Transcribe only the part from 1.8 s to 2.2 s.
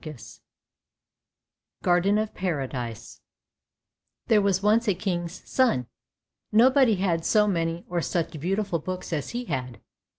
GARDEN